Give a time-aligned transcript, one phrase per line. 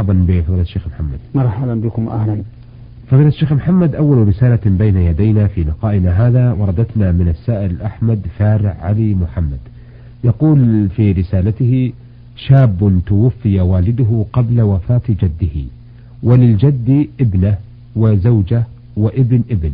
[0.00, 1.18] مرحبا بفضيلة الشيخ محمد.
[1.34, 2.42] مرحبا بكم أهلا.
[3.10, 8.76] فضيلة الشيخ محمد أول رسالة بين يدينا في لقائنا هذا وردتنا من السائل أحمد فارع
[8.80, 9.58] علي محمد.
[10.24, 11.92] يقول في رسالته
[12.36, 15.64] شاب توفي والده قبل وفاة جده
[16.22, 17.56] وللجد ابنة
[17.96, 18.62] وزوجة
[18.96, 19.72] وابن ابن.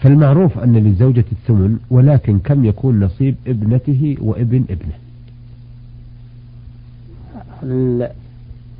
[0.00, 4.98] فالمعروف أن للزوجة الثمن ولكن كم يكون نصيب ابنته وابن ابنه؟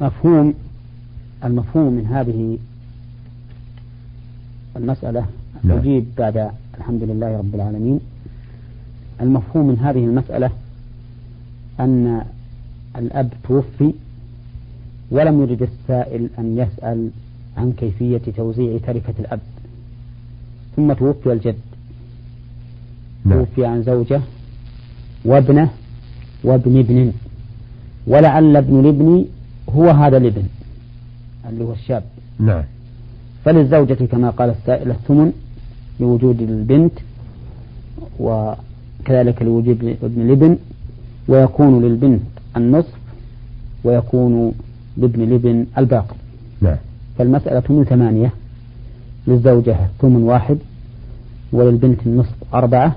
[0.00, 0.55] المفهوم
[1.45, 2.59] المفهوم من هذه
[4.77, 5.27] المسألة
[5.65, 5.79] نعم.
[5.79, 8.01] أجيب بعد الحمد لله رب العالمين.
[9.20, 10.51] المفهوم من هذه المسألة
[11.80, 12.23] أن
[12.96, 13.93] الأب توفي
[15.10, 17.10] ولم يرد السائل أن يسأل
[17.57, 19.41] عن كيفية توزيع تركة الأب.
[20.77, 21.59] ثم توفي الجد.
[23.24, 23.38] نعم.
[23.38, 24.20] توفي عن زوجة
[25.24, 25.70] وابنه
[26.45, 27.12] وابن ابن.
[28.07, 29.24] ولعل ابن الابن
[29.70, 30.43] هو هذا الابن.
[31.48, 32.02] اللي هو الشاب.
[32.38, 32.62] نعم.
[33.45, 35.32] فللزوجة كما قال السائل الثمن
[36.01, 36.93] لوجود البنت
[38.21, 40.57] وكذلك لوجود ابن الابن
[41.29, 42.21] ويكون للبنت
[42.57, 42.95] النصف
[43.85, 44.52] ويكون
[44.96, 46.16] لابن الابن الباقي.
[46.60, 46.77] نعم.
[47.18, 48.33] فالمسألة من ثمانية
[49.27, 50.59] للزوجة ثمن واحد
[51.52, 52.96] وللبنت النصف أربعة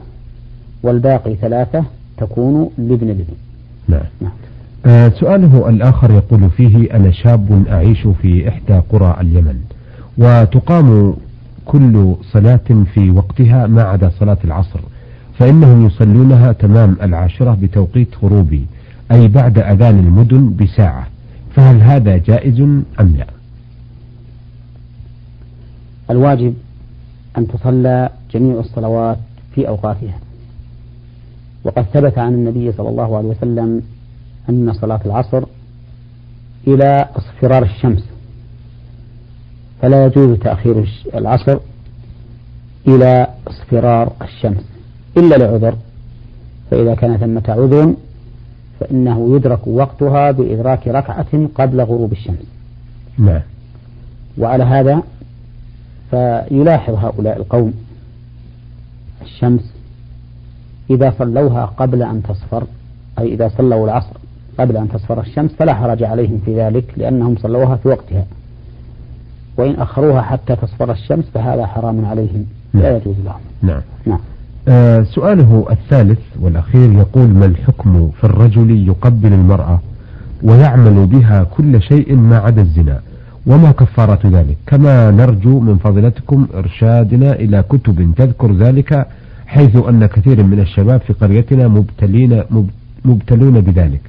[0.83, 1.83] والباقي ثلاثة
[2.17, 3.33] تكون لابن الابن
[3.87, 4.31] نعم, نعم.
[4.85, 9.59] آه سؤاله الآخر يقول فيه أنا شاب أعيش في إحدى قرى اليمن
[10.17, 11.13] وتقام
[11.65, 14.79] كل صلاة في وقتها ما عدا صلاة العصر
[15.39, 18.65] فإنهم يصلونها تمام العاشرة بتوقيت غروبي
[19.11, 21.07] أي بعد أذان المدن بساعة
[21.55, 22.59] فهل هذا جائز
[22.99, 23.25] أم لا؟
[26.09, 26.53] الواجب
[27.37, 29.17] أن تصلى جميع الصلوات
[29.55, 30.19] في أوقاتها.
[31.63, 33.81] وقد ثبت عن النبي صلى الله عليه وسلم
[34.49, 35.43] أن صلاة العصر
[36.67, 38.03] إلى اصفرار الشمس.
[39.81, 41.57] فلا يجوز تأخير العصر
[42.87, 44.63] إلى اصفرار الشمس.
[45.17, 45.75] إلا لعذر
[46.71, 47.95] فإذا كان ثمة عذر
[48.79, 52.45] فإنه يدرك وقتها بإدراك ركعة قبل غروب الشمس.
[53.17, 53.41] نعم.
[54.37, 55.03] وعلى هذا
[56.11, 57.73] فيلاحظ هؤلاء القوم
[59.21, 59.73] الشمس
[60.89, 62.63] إذا صلوها قبل أن تصفر
[63.19, 64.15] أي إذا صلوا العصر
[64.61, 68.25] قبل أن تصفر الشمس فلا حرج عليهم في ذلك لأنهم صلوها في وقتها.
[69.57, 72.45] وإن أخروها حتى تصفر الشمس فهذا حرام عليهم.
[72.73, 72.95] لا نعم.
[72.95, 73.39] يجوز لهم.
[73.61, 73.81] نعم.
[74.05, 74.19] نعم.
[74.67, 79.79] آه سؤاله الثالث والأخير يقول ما الحكم في الرجل يقبل المرأة
[80.43, 82.99] ويعمل بها كل شيء ما عدا الزنا؟
[83.47, 89.07] وما كفارة ذلك؟ كما نرجو من فضلتكم إرشادنا إلى كتب تذكر ذلك
[89.47, 92.43] حيث أن كثير من الشباب في قريتنا مبتلين
[93.05, 94.01] مبتلون بذلك.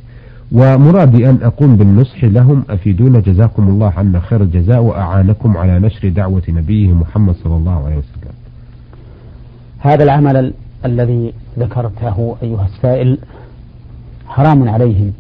[0.55, 2.65] ومرادي أن أقوم بالنصح لهم.
[2.71, 7.97] أفيدونا جزاكم الله عنا خير الجزاء وأعانكم على نشر دعوة نبيه محمد صلى الله عليه
[7.97, 8.33] وسلم.
[9.79, 10.53] هذا العمل ال
[10.85, 13.19] الذي ذكرته أيها السائل
[14.27, 15.13] حرام عليهم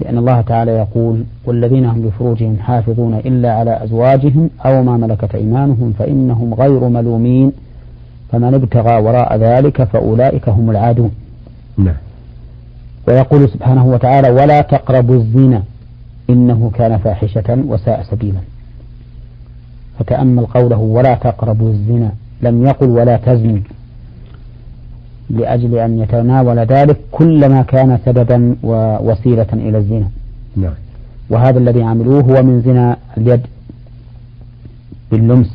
[0.00, 5.92] لأن الله تعالى يقول والذين هم لفروجهم حافظون إلا على أزواجهم أو ما ملكت أيمانهم
[5.98, 7.52] فإنهم غير ملومين
[8.32, 11.10] فمن ابتغى وراء ذلك فأولئك هم العادون.
[11.78, 11.94] نعم.
[13.08, 15.62] ويقول سبحانه وتعالى ولا تقربوا الزنا
[16.30, 18.40] إنه كان فاحشة وساء سبيلا.
[19.98, 23.58] فتأمل قوله ولا تقربوا الزنا لم يقل ولا تزنوا
[25.30, 30.08] لأجل أن يتناول ذلك كل ما كان سببا ووسيلة إلى الزنا.
[30.56, 30.74] نعم.
[31.30, 33.40] وهذا الذي عملوه هو من زنا اليد
[35.10, 35.50] باللمس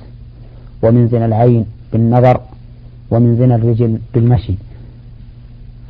[0.84, 2.42] ومن زنا العين بالنظر
[3.12, 4.54] ومن زنا الرجل بالمشي.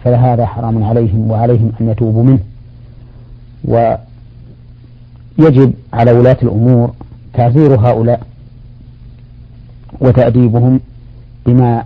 [0.04, 2.40] فهذا حرام عليهم وعليهم أن يتوبوا منه.
[3.66, 3.98] ويجب
[5.94, 6.94] على ولاة الأمور
[7.34, 8.22] تعزير هؤلاء
[10.02, 10.80] وتأديبهم
[11.46, 11.84] بما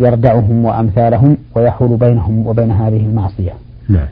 [0.00, 3.52] يردعهم وأمثالهم ويحول بينهم وبين هذه المعصية.
[3.88, 4.08] نعم.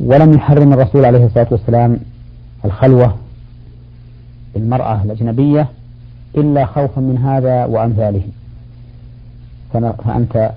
[0.00, 1.98] ولم يحرم الرسول عليه الصلاة والسلام
[2.64, 3.14] الخلوة
[4.54, 5.68] بالمرأة الأجنبية
[6.36, 8.22] إلا خوفا من هذا وأمثاله
[9.72, 10.52] فأنت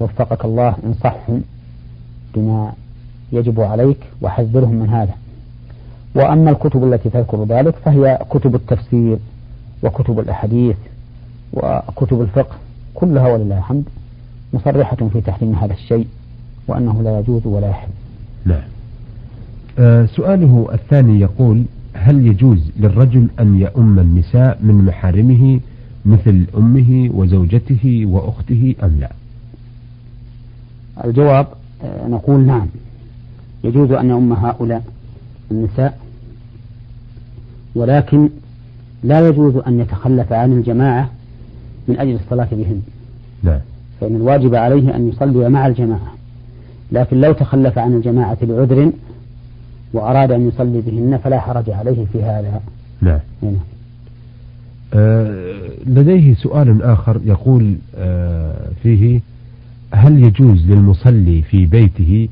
[0.00, 1.42] وفقك الله انصحهم
[2.34, 2.72] بما
[3.32, 5.14] يجب عليك وحذرهم من هذا.
[6.14, 9.18] وأما الكتب التي تذكر ذلك فهي كتب التفسير
[9.82, 10.76] وكتب الأحاديث
[11.52, 12.56] وكتب الفقه
[12.94, 13.84] كلها ولله الحمد
[14.54, 16.06] مصرحة في تحريم هذا الشيء
[16.68, 17.88] وأنه لا يجوز ولا يحل.
[18.44, 18.62] نعم
[19.78, 25.60] آه سؤاله الثاني يقول هل يجوز للرجل أن يؤم النساء من محارمه
[26.06, 29.10] مثل أمه وزوجته وأخته أم لا؟
[31.04, 31.46] الجواب
[31.84, 32.66] آه، نقول نعم.
[33.64, 34.82] يجوز أن يؤم هؤلاء
[35.50, 35.98] النساء
[37.74, 38.28] ولكن
[39.04, 41.10] لا يجوز أن يتخلف عن الجماعة
[41.88, 42.82] من أجل الصلاة بهن.
[43.42, 43.60] نعم
[44.00, 46.14] فإن الواجب عليه أن يصلي مع الجماعة.
[46.92, 48.92] لكن لو تخلف عن الجماعة لعذر
[49.92, 52.60] وأراد أن يصلي بهن فلا حرج عليه في هذا.
[53.00, 53.20] نعم.
[54.94, 59.20] آه لديه سؤال آخر يقول آه فيه
[59.94, 62.28] هل يجوز للمصلي في بيته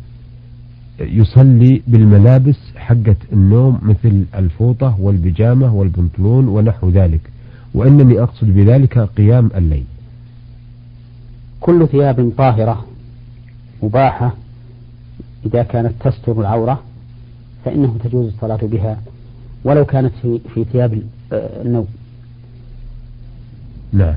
[1.00, 7.20] يصلي بالملابس حقة النوم مثل الفوطة والبيجامة والبنطلون ونحو ذلك؟
[7.74, 9.84] وإنني أقصد بذلك قيام الليل.
[11.60, 12.86] كل ثياب طاهرة
[13.82, 14.34] مباحة
[15.46, 16.82] إذا كانت تستر العورة
[17.64, 18.98] فإنه تجوز الصلاة بها
[19.64, 21.86] ولو كانت في, في ثياب النوم.
[23.92, 24.14] نعم.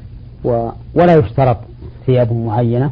[0.94, 1.58] ولا يشترط
[2.06, 2.92] ثياب معينة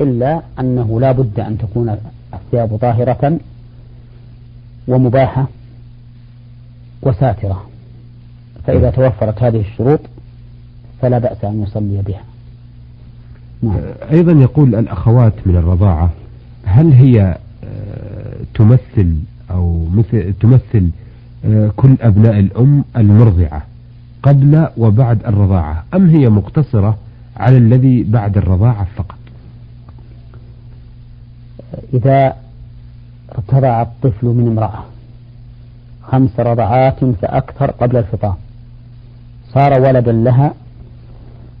[0.00, 1.96] إلا أنه لا بد أن تكون
[2.34, 3.38] الثياب طاهرة
[4.88, 5.48] ومباحة
[7.02, 7.66] وساترة.
[8.66, 10.00] فإذا توفرت هذه الشروط
[11.02, 12.22] فلا بأس أن يصلي بها.
[13.62, 13.76] نعم.
[14.10, 16.10] أيضا يقول الأخوات من الرضاعة
[16.64, 19.16] هل هي آه، تمثل
[19.50, 20.90] أو مثل تمثل
[21.44, 23.62] آه، كل أبناء الأم المرضعة
[24.22, 26.96] قبل وبعد الرضاعة أم هي مقتصرة
[27.36, 29.18] على الذي بعد الرضاعة فقط؟
[31.94, 32.36] إذا
[33.34, 34.84] ارتضع الطفل من امرأة
[36.02, 38.34] خمس رضعات فأكثر قبل الفطام
[39.54, 40.54] صار ولدا لها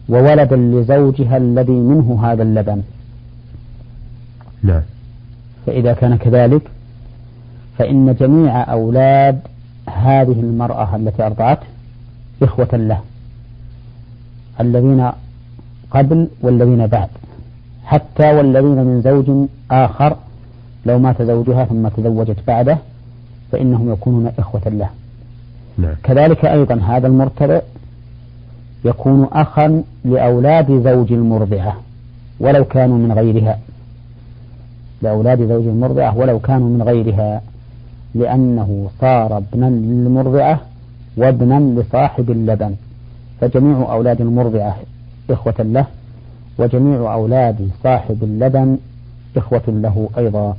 [0.08, 2.82] وولدا لزوجها الذي منه هذا اللبن.
[4.62, 4.82] نعم
[5.66, 6.62] فإذا كان كذلك
[7.78, 9.40] فإن جميع أولاد
[9.88, 11.66] هذه المرأة التي أرضعته
[12.42, 13.00] إخوة له
[14.60, 15.10] الذين
[15.90, 17.08] قبل والذين بعد.
[17.86, 20.16] حتى والذين من زوج آخر
[20.86, 22.78] لو مات زوجها ثم تزوجت بعده
[23.52, 24.88] فإنهم يكونون إخوة له.
[25.78, 25.94] نعم.
[26.02, 27.60] كذلك أيضا هذا المرتبع
[28.84, 31.76] يكون أخا لأولاد زوج المرضعة
[32.40, 33.58] ولو كانوا من غيرها.
[35.02, 37.42] لأولاد زوج المرضعة ولو كانوا من غيرها
[38.14, 40.60] لأنه صار ابنا للمرضعة
[41.16, 42.74] وابنا لصاحب اللبن.
[43.40, 44.76] فجميع أولاد المرضعة
[45.30, 45.86] إخوة له.
[46.58, 48.78] وجميع أولاد صاحب اللبن
[49.36, 50.56] إخوة له أيضا.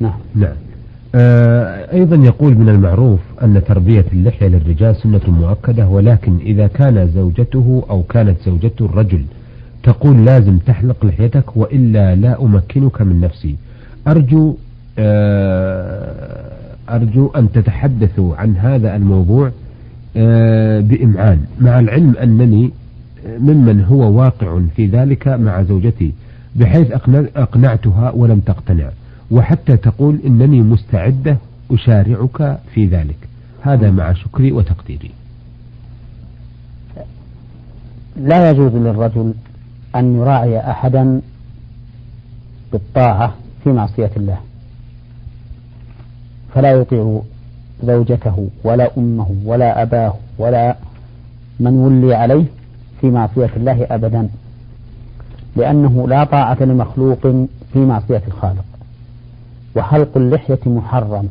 [0.00, 0.18] نعم.
[0.34, 0.54] نعم
[1.14, 7.82] آه أيضا يقول من المعروف أن تربية اللحية للرجال سنة مؤكدة ولكن إذا كان زوجته
[7.90, 9.24] أو كانت زوجته الرجل
[9.82, 13.56] تقول لازم تحلق لحيتك وإلا لا أمكنك من نفسي.
[14.08, 14.54] أرجو
[14.98, 16.52] آه
[16.90, 19.50] أرجو أن تتحدثوا عن هذا الموضوع
[20.16, 21.40] آه بإمعان.
[21.60, 22.70] مع العلم أنني
[23.26, 26.12] ممن هو واقع في ذلك مع زوجتي
[26.56, 26.90] بحيث
[27.36, 28.90] أقنعتها ولم تقتنع.
[29.30, 31.36] وحتى تقول إنني مستعدة
[31.70, 33.16] أشارعك في ذلك.
[33.62, 35.10] هذا مع شكري وتقديري.
[38.16, 39.34] لا يجوز للرجل
[39.96, 41.20] أن يراعي أحدا
[42.72, 43.34] بالطاعة
[43.64, 44.38] في معصية الله.
[46.54, 47.20] فلا يطيع
[47.84, 50.76] زوجته ولا أمه ولا أباه ولا
[51.60, 52.44] من ولي عليه
[53.00, 54.28] في معصية الله أبدا
[55.56, 57.20] لأنه لا طاعة لمخلوق
[57.72, 58.64] في معصية الخالق.
[59.76, 61.28] وحلق اللحية محرم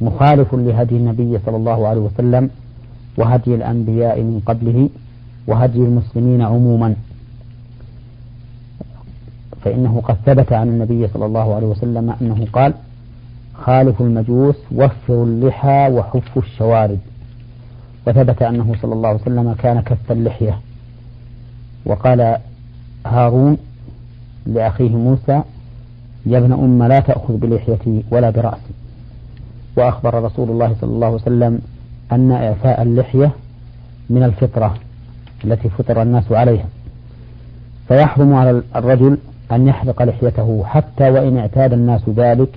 [0.00, 2.50] مخالف لهدي النبي صلى الله عليه وسلم
[3.18, 4.88] وهدي الأنبياء من قبله
[5.46, 6.94] وهدي المسلمين عموما.
[9.64, 12.74] فإنه قد ثبت عن النبي صلى الله عليه وسلم أنه قال
[13.54, 16.98] خالف المجوس وفروا اللحى وحفوا الشوارب
[18.06, 20.58] وثبت أنه صلى الله عليه وسلم كان كف اللحية.
[21.86, 22.36] وقال
[23.06, 23.56] هارون
[24.46, 25.42] لأخيه موسى
[26.26, 28.72] يا ابن أم لا تأخذ بلحيتي ولا برأسي.
[29.76, 31.60] وأخبر رسول الله صلى الله عليه وسلم
[32.12, 33.30] أن إعفاء اللحية
[34.10, 34.74] من الفطرة
[35.44, 36.64] التي فطر الناس عليها.
[37.88, 39.18] فيحرم على الرجل
[39.52, 42.48] أن يحلق لحيته حتى وإن اعتاد الناس ذلك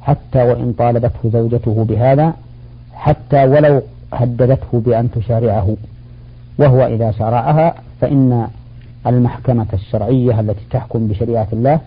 [0.00, 2.32] حتى وإن طالبته زوجته بهذا
[2.94, 5.76] حتى ولو هددته بأن تشارعه.
[6.58, 8.48] وهو إذا شرعها فإن
[9.06, 11.80] المحكمة الشرعية التي تحكم بشريعة الله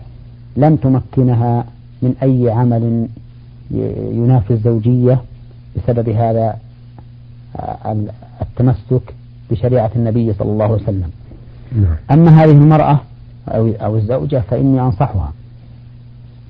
[0.56, 1.64] لم تمكنها
[2.02, 3.08] من أي عمل
[4.12, 5.22] ينافي الزوجية
[5.76, 6.56] بسبب هذا
[8.42, 9.14] التمسك
[9.50, 11.10] بشريعة النبي صلى الله عليه وسلم
[11.72, 11.96] نعم.
[12.10, 13.00] أما هذه المرأة
[13.48, 15.32] أو الزوجة فإني أنصحها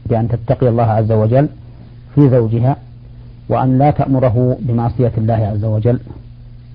[0.07, 1.49] بأن تتقي الله عز وجل
[2.15, 2.77] في زوجها
[3.49, 6.01] وأن لا تأمره بمعصية الله عز وجل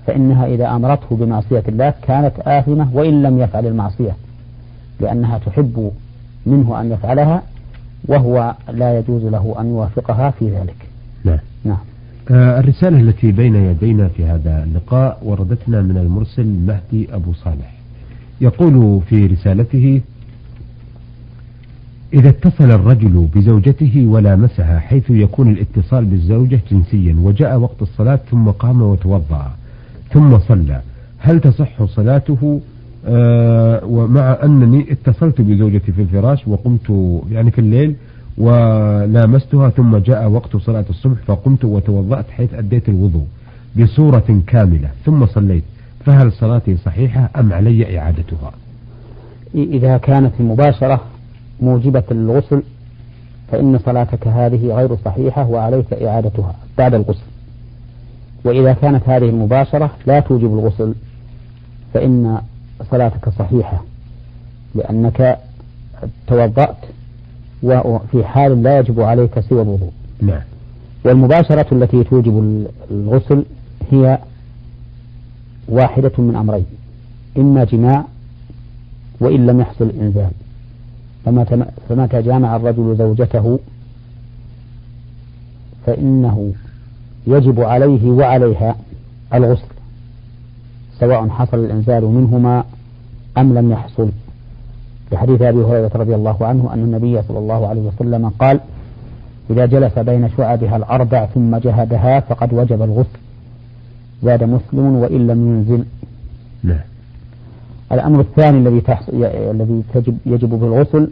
[0.06, 4.16] فإنها إذا أمرته بمعصية الله كانت آثمة وإن لم يفعل المعصية
[5.00, 5.90] لأنها تحب
[6.46, 7.42] منه أن يفعلها
[8.04, 10.76] وهو لا يجوز له أن يوافقها في ذلك.
[11.24, 11.78] نعم, نعم.
[12.30, 17.74] آه الرسالة التي بين يدينا في هذا اللقاء وردتنا من المرسل مهدي أبو صالح.
[18.40, 20.00] يقول في رسالته
[22.14, 28.82] إذا اتصل الرجل بزوجته ولامسها حيث يكون الاتصال بالزوجة جنسيا وجاء وقت الصلاة ثم قام
[28.82, 29.52] وتوضأ
[30.14, 30.80] ثم صلى.
[31.18, 32.60] هل تصح صلاته؟
[33.06, 37.94] آه ومع أنني اتصلت بزوجتي في الفراش وقمت يعني في الليل
[38.38, 43.24] ولامستها ثم جاء وقت صلاة الصبح فقمت وتوضأت حيث أديت الوضوء
[43.76, 45.64] بصورة كاملة ثم صليت.
[46.04, 48.52] فهل صلاتي صحيحة أم علي إعادتها؟
[49.54, 51.00] إذا كانت المباشرة
[51.60, 52.62] موجبة للغسل
[53.52, 57.33] فإن صلاتك هذه غير صحيحة وعليك إعادتها بعد الغسل.
[58.44, 60.94] وإذا كانت هذه المباشرة لا توجب الغسل
[61.94, 62.38] فإن
[62.90, 63.84] صلاتك صحيحة
[64.74, 65.38] لأنك
[66.26, 66.76] توضأت
[67.62, 69.92] وفي حال لا يجب عليك سوى الوضوء.
[70.22, 70.42] نعم.
[71.04, 73.44] والمباشرة التي توجب الغسل
[73.90, 74.18] هي
[75.68, 76.66] واحدة من أمرين
[77.38, 78.04] إما جماع
[79.20, 80.30] وإن لم يحصل إنزال.
[81.24, 83.58] فمتى فمتى جامع الرجل زوجته
[85.86, 86.52] فإنه
[87.26, 88.76] يجب عليه وعليها
[89.34, 89.66] الغسل
[91.00, 92.64] سواء حصل الإنزال منهما
[93.38, 94.10] أم لم يحصل.
[95.12, 98.60] لحديث أبي هريرة رضي الله عنه أن النبي صلى الله عليه وسلم قال
[99.50, 103.18] إذا جلس بين شعبها الأربع ثم جهدها فقد وجب الغسل
[104.22, 105.84] زاد مسلم وإن لم ينزل.
[106.62, 106.80] نعم
[107.92, 108.82] الأمر الثاني الذي
[109.50, 111.10] الذي تجب يجب بالغسل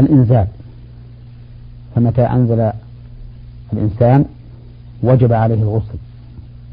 [0.00, 0.46] الإنزال
[1.94, 2.70] فمتى أنزل
[3.72, 4.24] الإنسان
[5.04, 5.98] وجب عليه الغسل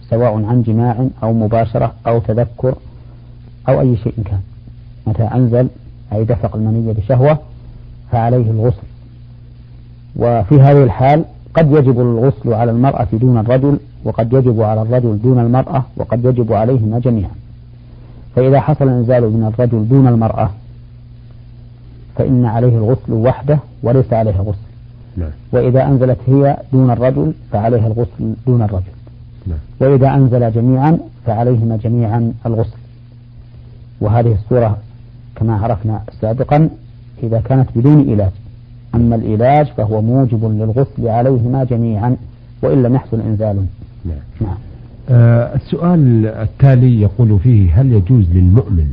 [0.09, 2.75] سواء عن جماع أو مباشرة أو تذكر
[3.69, 4.39] أو أي شيء كان.
[5.07, 5.67] متى أنزل
[6.13, 7.39] أي دفق المنية بشهوة
[8.11, 8.87] فعليه الغسل.
[10.15, 15.39] وفي هذه الحال قد يجب الغسل على المرأة دون الرجل وقد يجب على الرجل دون
[15.39, 17.31] المرأة وقد يجب عليهما جميعا.
[18.35, 20.49] فإذا حصل الإنزال من الرجل دون المرأة
[22.15, 24.70] فإن عليه الغسل وحده وليس عليه غسل.
[25.17, 25.29] نعم.
[25.51, 28.91] وإذا أنزلت هي دون الرجل فعليها الغسل دون الرجل
[29.47, 29.57] نعم.
[29.79, 32.77] وإذا أنزل جميعا فعليهما جميعا الغسل
[34.01, 34.77] وهذه الصورة
[35.35, 36.69] كما عرفنا سابقا
[37.23, 38.31] إذا كانت بدون علاج
[38.95, 42.15] أما العلاج فهو موجب للغسل عليهما جميعا
[42.61, 43.65] وإن لم يحصل إنزال
[44.05, 44.17] نعم.
[44.41, 44.57] نعم.
[45.09, 48.91] آه السؤال التالي يقول فيه هل يجوز للمؤمن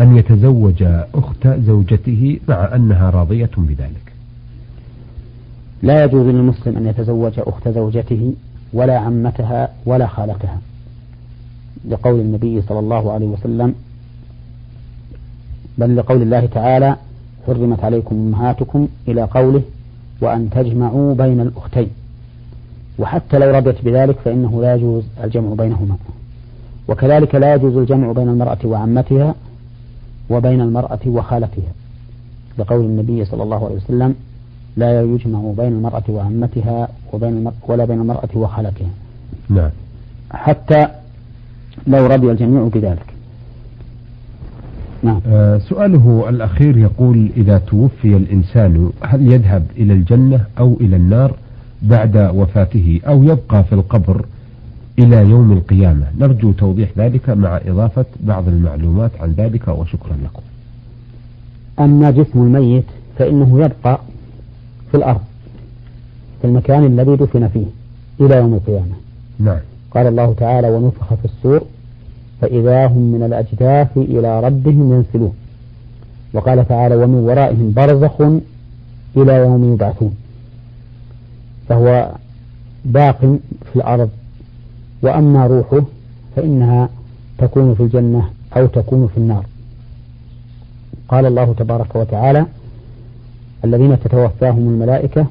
[0.00, 0.82] أن يتزوج
[1.14, 4.15] أخت زوجته مع أنها راضية بذلك
[5.82, 8.34] لا يجوز للمسلم أن يتزوج أخت زوجته
[8.72, 10.58] ولا عمتها ولا خالتها.
[11.88, 13.74] لقول النبي صلى الله عليه وسلم
[15.78, 16.96] بل لقول الله تعالى
[17.46, 19.62] حرمت عليكم أمهاتكم إلى قوله
[20.20, 21.90] وأن تجمعوا بين الأختين.
[22.98, 25.96] وحتى لو رضيت بذلك فإنه لا يجوز الجمع بينهما.
[26.88, 29.34] وكذلك لا يجوز الجمع بين المرأة وعمتها
[30.30, 31.72] وبين المرأة وخالتها.
[32.58, 34.14] لقول النبي صلى الله عليه وسلم
[34.76, 38.88] لا يجمع بين المرأة وعمتها وبين المرأة ولا بين المرأة وخالتها.
[39.48, 39.70] نعم.
[40.30, 40.88] حتى
[41.86, 43.06] لو رضي الجميع بذلك.
[45.02, 45.20] نعم.
[45.26, 51.36] آه سؤاله الأخير يقول إذا توفي الإنسان هل يذهب إلى الجنة أو إلى النار
[51.82, 54.26] بعد وفاته أو يبقى في القبر
[54.98, 60.42] إلى يوم القيامة؟ نرجو توضيح ذلك مع إضافة بعض المعلومات عن ذلك وشكرا لكم.
[61.80, 62.84] أما جسم الميت
[63.18, 64.00] فإنه يبقى
[64.90, 65.20] في الأرض
[66.40, 67.66] في المكان الذي دفن فيه
[68.20, 68.94] إلى يوم القيامة.
[69.38, 69.58] نعم.
[69.90, 71.62] قال الله تعالى ونفخ في السور
[72.40, 75.32] فإذا هم من الأجداث إلى ربهم ينسلون.
[76.34, 78.20] وقال تعالى ومن ورائهم برزخ
[79.16, 80.16] إلى يوم يبعثون.
[81.68, 82.12] فهو
[82.84, 83.20] باق
[83.64, 84.10] في الأرض
[85.02, 85.84] وأما روحه
[86.36, 86.88] فإنها
[87.38, 89.44] تكون في الجنة أو تكون في النار.
[91.08, 92.46] قال الله تبارك وتعالى
[93.64, 95.26] الذين تتوفاهم الملائكة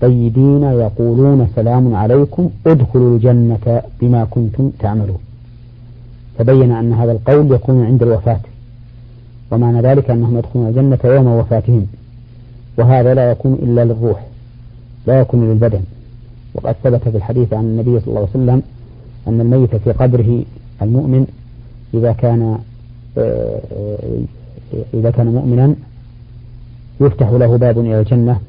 [0.00, 5.18] طيبين يقولون سلام عليكم ادخلوا الجنة بما كنتم تعملون.
[6.38, 8.40] فبين أن هذا القول يكون عند الوفاة
[9.50, 11.86] ومعنى ذلك أنهم يدخلون الجنة يوم وفاتهم
[12.78, 14.26] وهذا لا يكون إلا للروح
[15.06, 15.80] لا يكون للبدن.
[16.54, 18.62] وقد ثبت في الحديث عن النبي صلى الله عليه وسلم
[19.28, 20.42] أن الميت في قبره
[20.82, 21.26] المؤمن
[21.94, 22.58] إذا كان
[23.18, 23.60] آه،
[24.94, 25.74] إذا كان مؤمنا
[27.00, 28.40] يفتح له باب إلى الجنة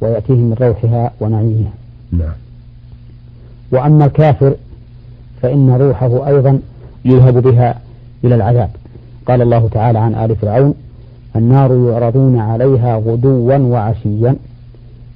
[0.00, 1.72] ويأتيه من روحها ونعيمها.
[2.12, 2.32] نعم.
[3.72, 4.54] وأما الكافر
[5.42, 6.60] فإن روحه أيضا
[7.04, 7.78] يذهب بها
[8.24, 8.70] إلى العذاب.
[9.26, 10.74] قال الله تعالى عن آل فرعون
[11.36, 14.36] النار يعرضون عليها غدوا وعشيا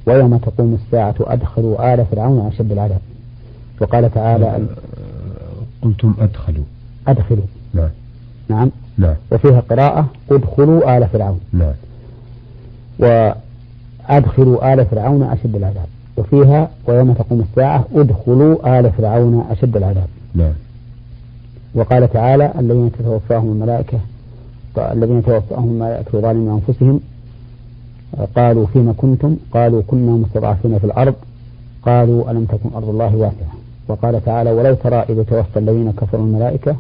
[0.07, 3.01] ويوم تقوم الساعة أدخلوا آل فرعون أشد العذاب.
[3.81, 4.61] وقال تعالى آه،
[5.83, 6.65] قلتم أدخلوا.
[7.09, 7.45] أدخلوا.
[7.75, 7.89] نعم.
[8.49, 8.71] نعم.
[8.99, 9.15] نعم.
[9.33, 11.41] وفيها قراءة ادخلوا آل فرعون.
[11.53, 11.73] نعم.
[13.01, 15.87] وأدخلوا آل فرعون أشد العذاب.
[16.17, 20.09] وفيها ويوم تقوم الساعة ادخلوا آل فرعون أشد العذاب.
[20.35, 20.53] نعم.
[21.75, 23.99] وقال تعالى الذين تتوفاهم الملائكة
[24.79, 27.01] الذين توفاهم الملائكة ظالمين أنفسهم
[28.37, 31.15] قالوا فيما كنتم؟ قالوا كنا مستضعفين في الأرض.
[31.83, 33.55] قالوا ألم تكن أرض الله واسعة؟
[33.89, 36.77] وقال تعالى ولو ترى إذا توفى الذين كفروا الملائكة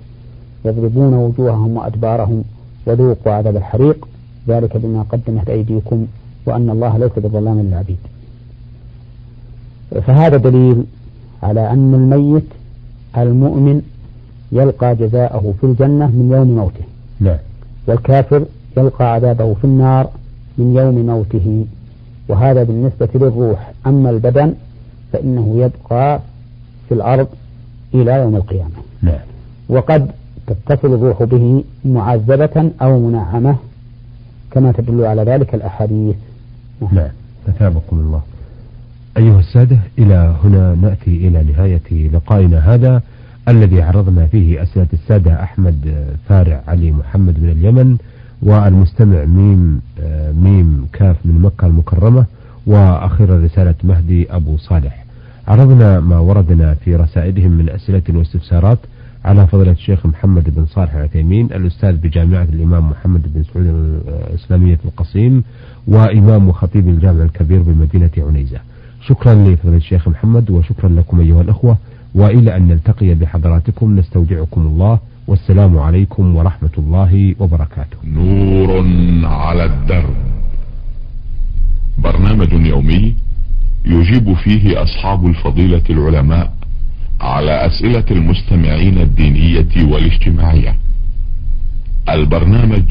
[0.64, 2.44] يضربون وجوههم وأدبارهم
[2.86, 4.06] وذوقوا عذاب الحريق.
[4.48, 6.06] ذلك بما قدمت أيديكم
[6.46, 7.96] وأن الله ليس بظلام للعبيد.
[9.90, 10.84] فهذا دليل
[11.42, 12.44] على أن الميت
[13.18, 13.82] المؤمن
[14.52, 16.84] يلقى جزاءه في الجنة من يوم موته.
[17.20, 17.38] نعم
[17.86, 18.44] والكافر
[18.76, 20.10] يلقى عذابه في النار
[20.58, 21.64] من يوم موته.
[22.28, 23.72] وهذا بالنسبة للروح.
[23.86, 24.54] أما البدن
[25.12, 26.20] فإنه يبقى
[26.88, 27.28] في الأرض
[27.94, 28.80] إلى يوم القيامة.
[29.02, 29.20] نعم
[29.68, 30.10] وقد
[30.46, 33.56] تتصل الروح به معذبة أو منعمة
[34.50, 36.16] كما تدل على ذلك الأحاديث.
[36.92, 37.08] نعم.
[37.48, 38.22] أثابكم الله.
[39.16, 43.02] أيها السادة إلى هنا نأتي إلى نهاية لقائنا هذا
[43.48, 47.96] الذي عرضنا فيه أسئلة السادة أحمد فارع علي محمد من اليمن
[48.42, 49.80] والمستمع ميم
[50.42, 52.24] ميم كاف من مكة المكرمة
[52.66, 55.04] وأخيرا رسالة مهدي أبو صالح.
[55.48, 58.78] عرضنا ما وردنا في رسائلهم من أسئلة واستفسارات
[59.24, 65.44] على فضيلة الشيخ محمد بن صالح العثيمين الأستاذ بجامعة الإمام محمد بن سعود الإسلامية القصيم
[65.86, 68.58] وإمام وخطيب الجامع الكبير بمدينة عنيزة.
[69.06, 71.76] شكرا لفضيلة الشيخ محمد وشكرا لكم أيها الأخوة
[72.14, 77.96] وإلى أن نلتقي بحضراتكم نستودعكم الله والسلام عليكم ورحمة الله وبركاته.
[78.04, 78.70] نور
[79.26, 80.14] على الدرب.
[81.98, 83.14] برنامج يومي
[83.84, 86.52] يجيب فيه أصحاب الفضيلة العلماء
[87.20, 90.76] على أسئلة المستمعين الدينية والاجتماعية.
[92.08, 92.82] البرنامج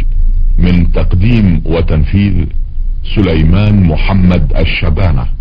[0.58, 2.46] من تقديم وتنفيذ
[3.16, 5.39] سليمان محمد الشبانة.